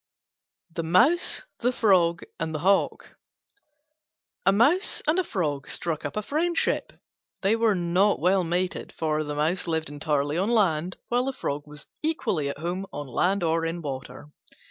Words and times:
THE 0.71 0.81
MOUSE, 0.81 1.43
THE 1.59 1.71
FROG, 1.71 2.23
AND 2.39 2.55
THE 2.55 2.61
HAWK 2.61 3.15
A 4.47 4.51
Mouse 4.51 5.03
and 5.05 5.19
a 5.19 5.23
Frog 5.23 5.67
struck 5.69 6.05
up 6.05 6.17
a 6.17 6.23
friendship; 6.23 6.91
they 7.43 7.55
were 7.55 7.75
not 7.75 8.19
well 8.19 8.43
mated, 8.43 8.93
for 8.93 9.23
the 9.23 9.35
Mouse 9.35 9.67
lived 9.67 9.89
entirely 9.91 10.39
on 10.39 10.49
land, 10.49 10.97
while 11.09 11.25
the 11.25 11.33
Frog 11.33 11.67
was 11.67 11.85
equally 12.01 12.49
at 12.49 12.57
home 12.57 12.87
on 12.91 13.05
land 13.09 13.43
or 13.43 13.63
in 13.63 13.75
the 13.81 13.81
water. 13.81 14.31